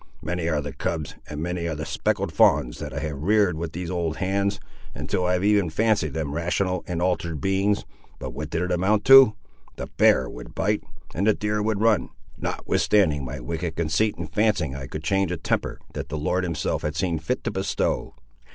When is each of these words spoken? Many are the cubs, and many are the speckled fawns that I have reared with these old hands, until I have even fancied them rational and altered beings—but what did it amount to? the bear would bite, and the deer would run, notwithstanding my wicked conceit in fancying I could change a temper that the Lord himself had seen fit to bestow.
Many 0.23 0.49
are 0.49 0.61
the 0.61 0.73
cubs, 0.73 1.13
and 1.29 1.43
many 1.43 1.67
are 1.67 1.75
the 1.75 1.85
speckled 1.85 2.31
fawns 2.33 2.79
that 2.79 2.91
I 2.91 2.97
have 3.01 3.21
reared 3.21 3.55
with 3.55 3.73
these 3.73 3.91
old 3.91 4.17
hands, 4.17 4.59
until 4.95 5.27
I 5.27 5.33
have 5.33 5.43
even 5.43 5.69
fancied 5.69 6.15
them 6.15 6.33
rational 6.33 6.83
and 6.87 7.03
altered 7.03 7.39
beings—but 7.39 8.31
what 8.33 8.49
did 8.49 8.63
it 8.63 8.71
amount 8.71 9.05
to? 9.05 9.35
the 9.75 9.85
bear 9.97 10.27
would 10.27 10.55
bite, 10.55 10.83
and 11.13 11.27
the 11.27 11.35
deer 11.35 11.61
would 11.61 11.81
run, 11.81 12.09
notwithstanding 12.35 13.23
my 13.25 13.39
wicked 13.39 13.75
conceit 13.75 14.15
in 14.17 14.25
fancying 14.25 14.75
I 14.75 14.87
could 14.87 15.03
change 15.03 15.31
a 15.31 15.37
temper 15.37 15.77
that 15.93 16.09
the 16.09 16.17
Lord 16.17 16.43
himself 16.45 16.81
had 16.81 16.95
seen 16.95 17.19
fit 17.19 17.43
to 17.43 17.51
bestow. 17.51 18.15